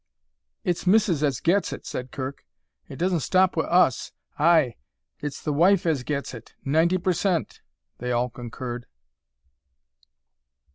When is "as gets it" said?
1.21-1.85, 5.85-6.55